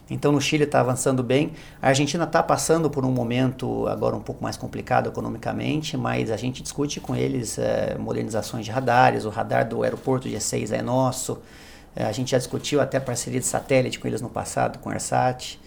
[0.09, 1.53] Então no Chile está avançando bem.
[1.83, 6.37] A Argentina está passando por um momento agora um pouco mais complicado economicamente, mas a
[6.37, 9.25] gente discute com eles é, modernizações de radares.
[9.25, 11.39] O radar do aeroporto G6 é nosso.
[11.95, 14.93] É, a gente já discutiu até parceria de satélite com eles no passado, com o
[14.93, 15.59] AirSat.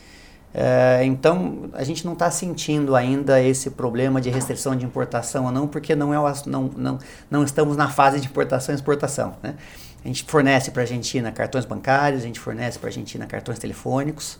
[0.54, 5.52] É, então a gente não está sentindo ainda esse problema de restrição de importação ou
[5.52, 6.99] não, porque não, é, não, não,
[7.30, 9.36] não estamos na fase de importação e exportação.
[9.43, 9.56] Né?
[10.04, 13.60] A gente fornece para a Argentina cartões bancários, a gente fornece para a Argentina cartões
[13.60, 14.40] telefônicos.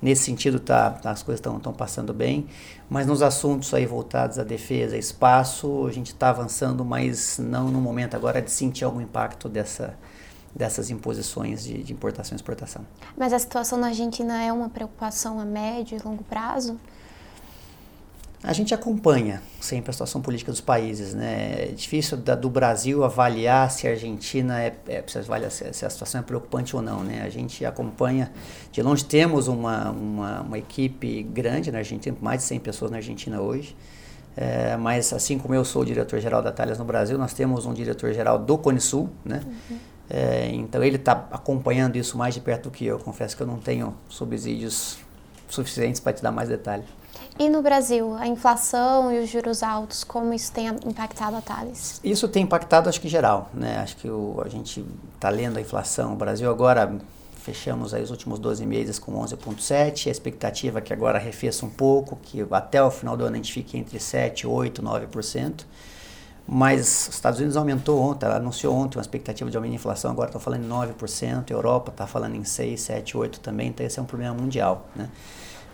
[0.00, 2.46] Nesse sentido, tá, tá as coisas estão passando bem,
[2.88, 7.80] mas nos assuntos aí voltados à defesa, espaço, a gente está avançando, mas não no
[7.82, 9.94] momento agora de sentir algum impacto dessa,
[10.54, 12.86] dessas imposições de, de importação e exportação.
[13.14, 16.78] Mas a situação na Argentina é uma preocupação a médio e longo prazo?
[18.42, 21.64] A gente acompanha sempre a situação política dos países, né?
[21.64, 25.90] É difícil da, do Brasil avaliar se a Argentina é, é se, se, se, a
[25.90, 27.22] situação é preocupante ou não, né?
[27.22, 28.32] A gente acompanha
[28.72, 32.96] de longe temos uma, uma, uma equipe grande na Argentina, mais de 100 pessoas na
[32.96, 33.76] Argentina hoje.
[34.34, 37.74] É, mas assim como eu sou o diretor-geral da Thales no Brasil, nós temos um
[37.74, 39.42] diretor-geral do Cone Sul, né?
[39.44, 39.78] Uhum.
[40.08, 42.98] É, então ele está acompanhando isso mais de perto do que eu.
[42.98, 44.98] Confesso que eu não tenho subsídios
[45.46, 46.86] suficientes para te dar mais detalhes.
[47.38, 51.98] E no Brasil, a inflação e os juros altos, como isso tem impactado a Thales?
[52.04, 53.78] Isso tem impactado, acho que geral, né?
[53.78, 56.12] Acho que o, a gente está lendo a inflação.
[56.12, 57.00] O Brasil agora
[57.40, 60.08] fechamos aí os últimos 12 meses com 11,7.
[60.08, 63.36] A expectativa é que agora arrefeça um pouco, que até o final do ano a
[63.36, 65.64] gente fique entre 7, 8, 9%.
[66.46, 70.28] Mas os Estados Unidos aumentou ontem, anunciou ontem uma expectativa de aumento de inflação, agora
[70.28, 73.98] está falando em 9%, a Europa está falando em 6, 7, 8 também, então esse
[73.98, 75.08] é um problema mundial, né?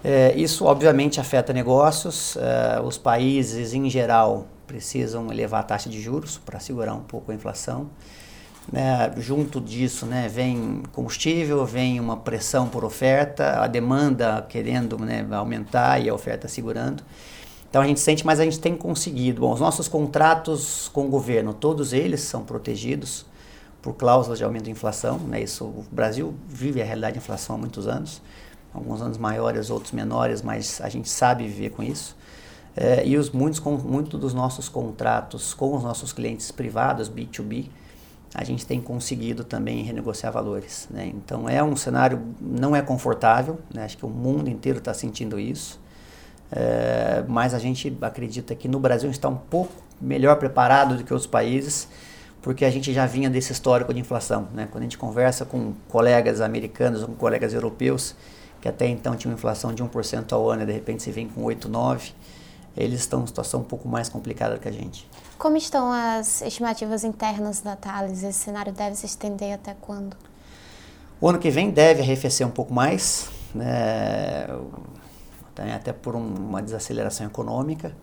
[0.04, 2.37] É, isso, obviamente, afeta negócios.
[2.37, 7.32] É, os países, em geral, precisam elevar a taxa de juros para segurar um pouco
[7.32, 7.88] a inflação.
[8.72, 15.24] É, junto disso, né, vem combustível, vem uma pressão por oferta, a demanda querendo né,
[15.30, 17.02] aumentar e a oferta segurando.
[17.70, 19.42] Então a gente sente, mas a gente tem conseguido.
[19.42, 23.24] Bom, os nossos contratos com o governo, todos eles são protegidos
[23.80, 25.18] por cláusulas de aumento de inflação.
[25.18, 25.42] Né?
[25.42, 28.20] Isso, o Brasil vive a realidade de inflação há muitos anos
[28.72, 32.16] alguns anos maiores, outros menores, mas a gente sabe viver com isso.
[32.76, 37.66] É, e os muitos, muito dos nossos contratos com os nossos clientes privados, B2B,
[38.35, 40.87] a gente tem conseguido também renegociar valores.
[40.90, 41.11] Né?
[41.14, 43.85] Então é um cenário, não é confortável, né?
[43.85, 45.81] acho que o mundo inteiro está sentindo isso,
[46.52, 51.12] é, mas a gente acredita que no Brasil está um pouco melhor preparado do que
[51.14, 51.88] outros países,
[52.42, 54.48] porque a gente já vinha desse histórico de inflação.
[54.52, 54.68] Né?
[54.70, 58.14] Quando a gente conversa com colegas americanos ou com colegas europeus,
[58.66, 61.29] que até então tinha uma inflação de 1% ao ano e de repente se vem
[61.29, 62.12] com 8, 9,
[62.76, 65.09] eles estão em situação um pouco mais complicada que a gente.
[65.38, 68.22] Como estão as estimativas internas da Thales?
[68.22, 70.16] Esse cenário deve se estender até quando?
[71.20, 74.46] O ano que vem deve arrefecer um pouco mais, né?
[75.74, 77.94] até por uma desaceleração econômica.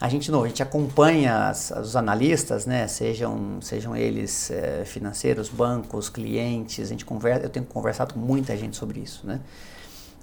[0.00, 2.88] A gente não, a gente acompanha as, os analistas, né?
[2.88, 6.86] Sejam, sejam eles é, financeiros, bancos, clientes.
[6.86, 9.40] A gente conversa, eu tenho conversado com muita gente sobre isso, né?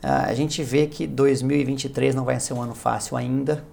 [0.01, 3.63] A gente vê que 2023 não vai ser um ano fácil ainda,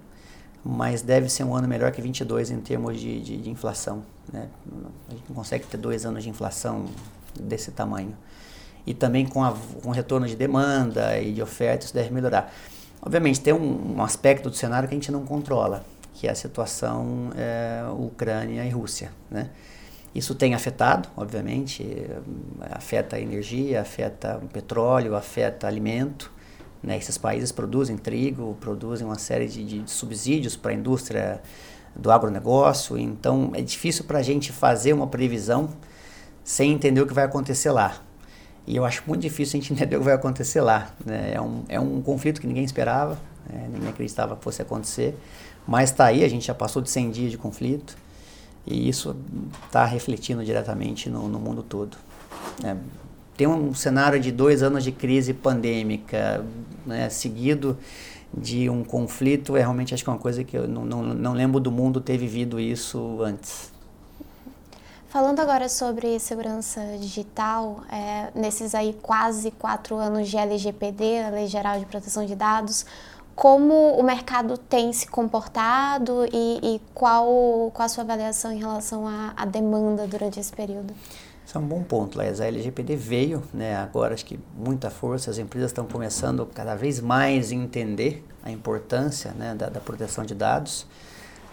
[0.65, 4.03] mas deve ser um ano melhor que 22 em termos de, de, de inflação.
[4.33, 4.49] Né?
[5.09, 6.87] A gente não consegue ter dois anos de inflação
[7.39, 8.17] desse tamanho.
[8.87, 12.53] E também com, a, com retorno de demanda e de oferta, isso deve melhorar.
[13.03, 15.85] Obviamente, tem um, um aspecto do cenário que a gente não controla,
[16.15, 19.13] que é a situação é, Ucrânia e Rússia.
[19.31, 19.51] Né?
[20.15, 21.85] Isso tem afetado, obviamente,
[22.71, 26.31] afeta a energia, afeta o petróleo, afeta alimento.
[26.81, 26.97] Né?
[26.97, 31.43] Esses países produzem trigo, produzem uma série de, de subsídios para a indústria
[31.97, 35.71] do agronegócio, então é difícil para a gente fazer uma previsão
[36.43, 38.01] sem entender o que vai acontecer lá.
[38.67, 40.93] E eu acho muito difícil a gente entender o que vai acontecer lá.
[41.05, 41.33] Né?
[41.35, 43.69] É, um, é um conflito que ninguém esperava, né?
[43.73, 45.17] ninguém acreditava que fosse acontecer,
[45.67, 47.97] mas está aí, a gente já passou de 100 dias de conflito.
[48.67, 49.15] E isso
[49.67, 51.97] está refletindo diretamente no, no mundo todo.
[52.65, 52.77] É,
[53.37, 56.45] tem um cenário de dois anos de crise pandêmica,
[56.87, 57.77] né, seguido
[58.37, 61.33] de um conflito, é realmente acho que é uma coisa que eu não, não, não
[61.33, 63.73] lembro do mundo ter vivido isso antes.
[65.09, 71.47] Falando agora sobre segurança digital, é, nesses aí quase quatro anos de LGPD, a Lei
[71.47, 72.85] Geral de Proteção de Dados,
[73.35, 79.07] como o mercado tem se comportado e, e qual, qual a sua avaliação em relação
[79.07, 80.95] à, à demanda durante esse período?
[81.45, 82.41] Isso é um bom ponto, Les.
[82.41, 87.01] A LGPD veio, né, agora acho que muita força, as empresas estão começando cada vez
[87.01, 90.87] mais a entender a importância né, da, da proteção de dados.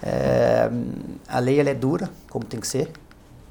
[0.02, 0.70] É,
[1.28, 2.92] a lei é dura, como tem que ser,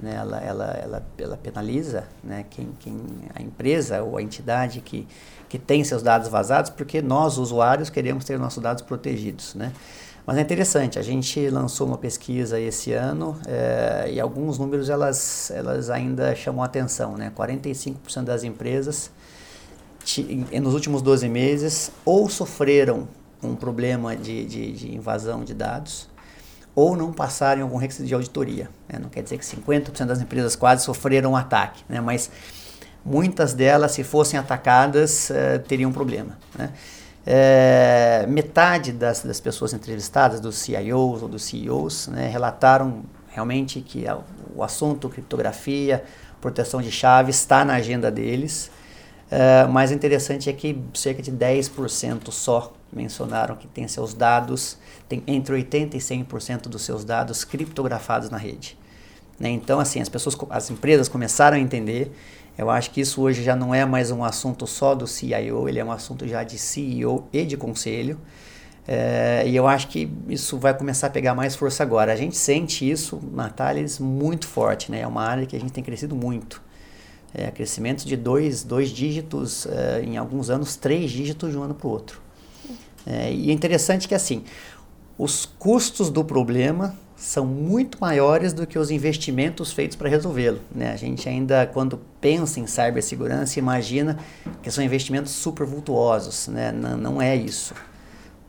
[0.02, 2.96] né, ela, ela, ela, ela penaliza né, quem, quem,
[3.34, 5.06] a empresa ou a entidade que,
[5.48, 9.54] que tem seus dados vazados, porque nós, usuários, queremos ter nossos dados protegidos.
[9.54, 9.72] Né?
[10.26, 15.50] Mas é interessante, a gente lançou uma pesquisa esse ano é, e alguns números elas,
[15.50, 17.16] elas ainda chamam a atenção.
[17.16, 17.32] Né?
[17.36, 19.10] 45% das empresas
[20.62, 23.06] nos últimos 12 meses ou sofreram
[23.42, 26.09] um problema de, de, de invasão de dados
[26.74, 28.68] ou não passaram em algum requisito de auditoria.
[28.88, 28.98] Né?
[29.00, 32.00] Não quer dizer que 50% das empresas quase sofreram um ataque, né?
[32.00, 32.30] mas
[33.04, 36.38] muitas delas, se fossem atacadas, uh, teriam problema.
[36.56, 36.70] Né?
[37.26, 44.04] É, metade das, das pessoas entrevistadas, dos CIOs ou dos CEOs, né, relataram realmente que
[44.54, 46.02] o assunto criptografia,
[46.40, 48.70] proteção de chave está na agenda deles.
[49.30, 54.76] Uh, mas o interessante é que cerca de 10% só mencionaram que tem seus dados,
[55.08, 58.76] tem entre 80% e 100% dos seus dados criptografados na rede.
[59.38, 59.48] Né?
[59.48, 62.12] Então, assim, as pessoas, as empresas começaram a entender.
[62.58, 65.78] Eu acho que isso hoje já não é mais um assunto só do CIO, ele
[65.78, 68.18] é um assunto já de CEO e de conselho.
[68.86, 72.12] É, e eu acho que isso vai começar a pegar mais força agora.
[72.12, 75.00] A gente sente isso na Thales muito forte, né?
[75.00, 76.60] É uma área que a gente tem crescido muito.
[77.32, 81.74] É, crescimento de dois, dois dígitos, é, em alguns anos, três dígitos de um ano
[81.74, 82.20] para o outro.
[83.06, 84.44] É, e é interessante que, assim,
[85.18, 90.58] os custos do problema são muito maiores do que os investimentos feitos para resolvê-lo.
[90.74, 90.90] Né?
[90.90, 94.18] A gente ainda, quando pensa em cibersegurança, imagina
[94.62, 96.48] que são investimentos super vultuosos.
[96.48, 96.72] Né?
[96.72, 97.74] Não, é isso.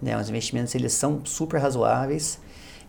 [0.01, 0.17] Né?
[0.17, 2.39] Os investimentos eles são super razoáveis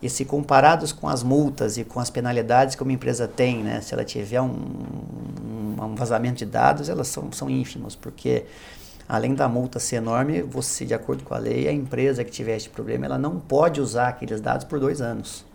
[0.01, 3.81] e se comparados com as multas e com as penalidades que uma empresa tem, né?
[3.81, 8.45] se ela tiver um, um, um vazamento de dados, elas são, são ínfimos, porque
[9.07, 12.55] além da multa ser enorme, você, de acordo com a lei, a empresa que tiver
[12.55, 15.45] este problema, ela não pode usar aqueles dados por dois anos.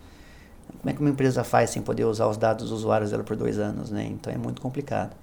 [0.79, 3.35] Como é que uma empresa faz sem poder usar os dados dos usuários dela por
[3.35, 4.07] dois anos, né?
[4.09, 5.15] Então é muito complicado.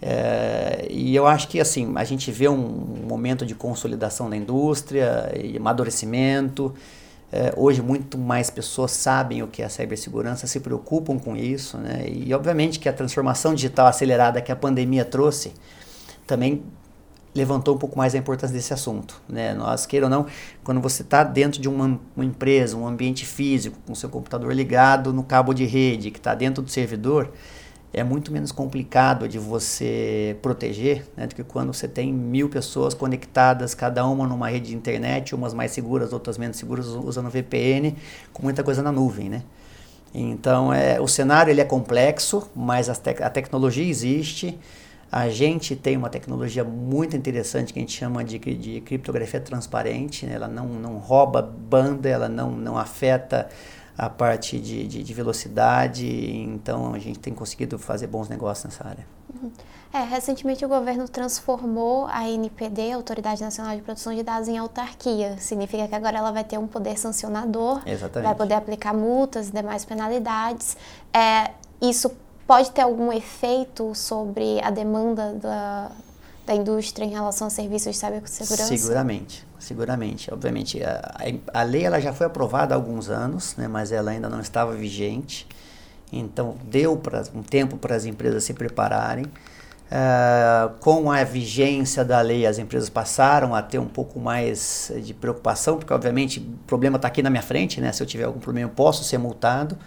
[0.00, 5.32] É, e eu acho que assim a gente vê um momento de consolidação da indústria
[5.40, 6.74] e amadurecimento.
[7.30, 11.78] É, hoje muito mais pessoas sabem o que é a cibersegurança, se preocupam com isso,
[11.78, 12.04] né?
[12.08, 15.52] E obviamente que a transformação digital acelerada que a pandemia trouxe
[16.26, 16.62] também
[17.34, 19.20] levantou um pouco mais a importância desse assunto.
[19.28, 19.54] Né?
[19.54, 20.26] Nós, queira ou não,
[20.62, 25.12] quando você está dentro de uma, uma, empresa, um ambiente físico, com seu computador ligado
[25.12, 27.30] no cabo de rede, que está dentro do servidor,
[27.92, 32.94] é muito menos complicado de você proteger né, do que quando você tem mil pessoas
[32.94, 37.94] conectadas, cada uma numa rede de internet, umas mais seguras, outras menos seguras, usando VPN,
[38.32, 39.42] com muita coisa na nuvem, né?
[40.14, 44.58] Então, é, o cenário ele é complexo, mas a, te a tecnologia existe.
[45.12, 50.24] A gente tem uma tecnologia muito interessante que a gente chama de, de criptografia transparente.
[50.24, 50.32] Né?
[50.32, 53.50] Ela não, não rouba banda, ela não, não afeta
[53.96, 58.88] a parte de, de, de, velocidade, então a gente tem conseguido fazer bons negócios nessa
[58.88, 59.06] área.
[59.34, 59.52] Uhum.
[59.92, 65.36] É, recentemente o governo transformou a NPD, Autoridade Nacional de Proteção de Dados, em autarquia.
[65.38, 68.28] Significa que agora ela vai ter um poder sancionador, Exatamente.
[68.28, 70.74] vai poder aplicar multas e demais penalidades.
[71.12, 71.50] É,
[71.82, 72.10] isso
[72.52, 75.90] pode ter algum efeito sobre a demanda da,
[76.44, 78.76] da indústria em relação a serviços de cibersegurança?
[78.76, 80.30] Seguramente, seguramente.
[80.30, 81.00] Obviamente, a,
[81.54, 84.74] a lei ela já foi aprovada há alguns anos, né, mas ela ainda não estava
[84.74, 85.48] vigente.
[86.12, 89.24] Então, deu pra, um tempo para as empresas se prepararem.
[89.24, 95.14] Uh, com a vigência da lei, as empresas passaram a ter um pouco mais de
[95.14, 97.92] preocupação, porque, obviamente, o problema está aqui na minha frente, né?
[97.92, 99.78] Se eu tiver algum problema, eu posso ser multado.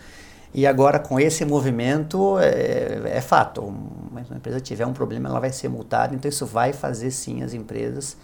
[0.58, 3.60] E agora, com esse movimento, é, é fato.
[3.60, 6.16] Uma empresa tiver um problema, ela vai ser multada.
[6.16, 8.16] Então, isso vai fazer, sim, as empresas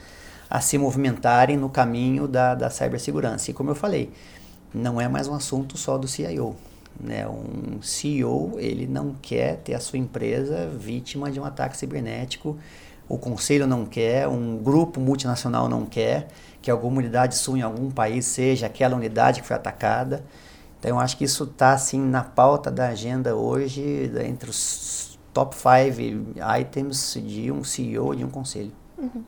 [0.49, 3.51] a se movimentarem no caminho da, da cibersegurança.
[3.51, 4.13] E como eu falei,
[4.73, 6.55] não é mais um assunto só do CIO.
[6.97, 7.27] Né?
[7.27, 12.57] Um CEO, ele não quer ter a sua empresa vítima de um ataque cibernético.
[13.09, 16.29] O conselho não quer, um grupo multinacional não quer
[16.61, 20.23] que alguma unidade sua em algum país seja aquela unidade que foi atacada.
[20.81, 25.55] Então, eu acho que isso está assim na pauta da agenda hoje, entre os top
[25.55, 26.25] five
[26.59, 28.71] items de um CEO de um conselho.
[28.97, 29.23] Uhum.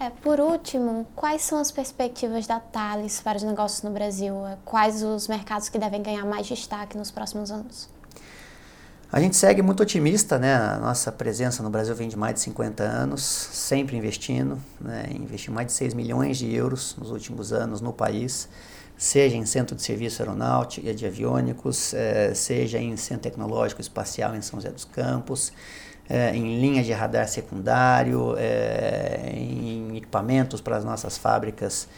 [0.00, 4.46] É, por último, quais são as perspectivas da Thales para os negócios no Brasil?
[4.46, 7.90] É, quais os mercados que devem ganhar mais destaque nos próximos anos?
[9.12, 10.54] A gente segue muito otimista, né?
[10.56, 15.04] A nossa presença no Brasil vem de mais de 50 anos, sempre investindo, né?
[15.14, 18.48] Investi mais de 6 milhões de euros nos últimos anos no país
[18.96, 24.34] seja em centro de serviço aeronáutico e de aviônicos, eh, seja em centro tecnológico espacial
[24.34, 25.52] em São José dos Campos,
[26.08, 31.88] eh, em linha de radar secundário, eh, em equipamentos para as nossas fábricas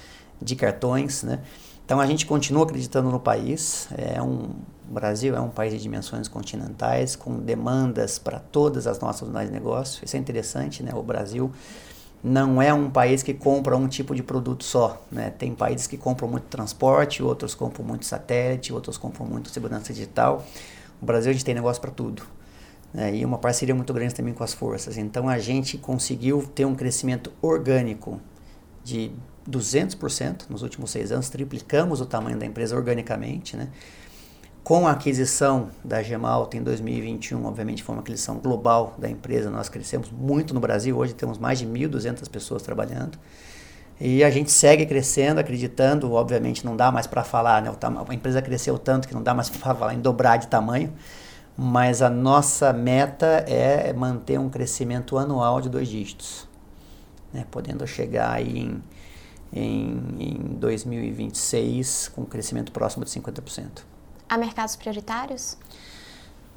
[0.41, 1.41] de cartões, né?
[1.85, 3.89] Então a gente continua acreditando no país.
[3.97, 4.51] É um,
[4.89, 9.51] o Brasil é um país de dimensões continentais com demandas para todas as nossas unidades
[9.51, 10.05] de negócio.
[10.05, 10.93] Isso é interessante, né?
[10.95, 11.53] O Brasil
[12.27, 15.01] não é um país que compra um tipo de produto só.
[15.13, 15.31] Né?
[15.31, 20.45] Tem países que compram muito transporte, outros compram muito satélite, outros compram muito segurança digital.
[21.01, 22.25] O Brasil a gente tem negócio para tudo.
[22.93, 23.15] Né?
[23.15, 24.99] E uma parceria muito grande também com as forças.
[24.99, 28.21] Então a gente conseguiu ter um crescimento orgânico
[28.83, 29.13] de
[29.49, 33.69] 200% nos últimos seis anos, triplicamos o tamanho da empresa organicamente, né?
[34.67, 39.69] Com a aquisição da Gemalta em 2021, obviamente foi uma aquisição global da empresa, nós
[39.69, 43.17] crescemos muito no Brasil, hoje temos mais de 1.200 pessoas trabalhando.
[44.01, 47.73] E a gente segue crescendo, acreditando, obviamente não dá mais para falar, né?
[48.09, 50.93] a empresa cresceu tanto que não dá mais para falar em dobrar de tamanho,
[51.57, 56.49] mas a nossa meta é manter um crescimento anual de dois dígitos,
[57.33, 57.47] né?
[57.53, 58.83] podendo chegar aí em,
[59.53, 63.95] em, em 2026 com um crescimento próximo de 50%.
[64.29, 65.57] Há mercados prioritários?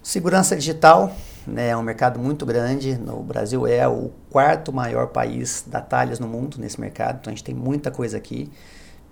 [0.01, 1.15] Segurança digital
[1.45, 2.97] né, é um mercado muito grande.
[2.97, 7.36] No Brasil é o quarto maior país da Thales no mundo nesse mercado, então a
[7.36, 8.51] gente tem muita coisa aqui.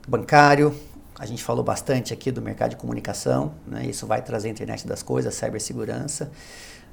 [0.07, 0.75] Bancário,
[1.19, 4.87] a gente falou bastante aqui do mercado de comunicação, né, isso vai trazer a internet
[4.87, 6.31] das coisas, cibersegurança.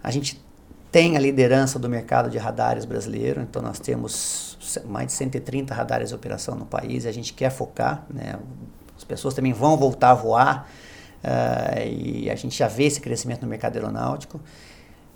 [0.02, 0.44] A gente
[0.92, 6.10] tem a liderança do mercado de radares brasileiro, então nós temos mais de 130 radares
[6.10, 8.04] de operação no país e a gente quer focar.
[8.10, 8.38] Né,
[8.94, 10.68] as pessoas também vão voltar a voar
[11.24, 14.38] Uh, e a gente já vê esse crescimento no mercado aeronáutico.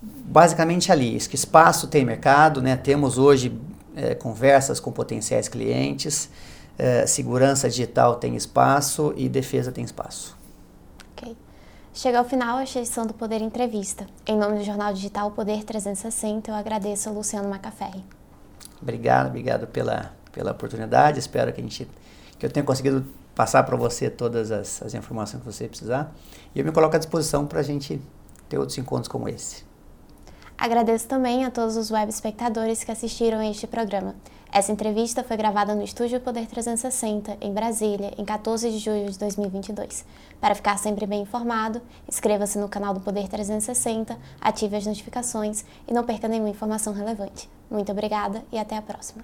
[0.00, 2.76] Basicamente ali, isso que espaço tem mercado, né?
[2.76, 3.60] temos hoje
[3.94, 6.30] é, conversas com potenciais clientes,
[6.78, 10.36] é, segurança digital tem espaço e defesa tem espaço.
[11.12, 11.36] Ok.
[11.92, 14.06] Chega ao final a edição do Poder Entrevista.
[14.24, 18.04] Em nome do Jornal Digital Poder 360, eu agradeço ao Luciano Macaferri.
[18.80, 21.18] Obrigado, obrigado pela, pela oportunidade.
[21.18, 21.88] Espero que, a gente,
[22.38, 23.04] que eu tenha conseguido
[23.38, 26.12] passar para você todas as, as informações que você precisar.
[26.52, 28.02] E eu me coloco à disposição para a gente
[28.48, 29.62] ter outros encontros como esse.
[30.58, 34.16] Agradeço também a todos os web espectadores que assistiram a este programa.
[34.50, 39.16] Essa entrevista foi gravada no Estúdio Poder 360, em Brasília, em 14 de julho de
[39.16, 40.04] 2022.
[40.40, 45.92] Para ficar sempre bem informado, inscreva-se no canal do Poder 360, ative as notificações e
[45.92, 47.48] não perca nenhuma informação relevante.
[47.70, 49.22] Muito obrigada e até a próxima.